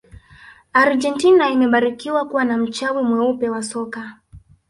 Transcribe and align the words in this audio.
argentina 0.73 1.49
imebarikiwa 1.49 2.25
kuwa 2.27 2.45
na 2.45 2.57
mchawi 2.57 3.03
mweupe 3.03 3.49
wa 3.49 3.63
soka 3.63 4.17